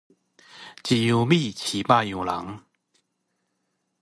[0.81, 2.63] 一樣米飼百樣人